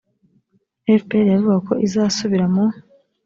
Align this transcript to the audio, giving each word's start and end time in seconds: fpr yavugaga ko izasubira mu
fpr 1.01 1.25
yavugaga 1.31 1.61
ko 1.67 1.73
izasubira 1.85 2.45
mu 2.53 2.65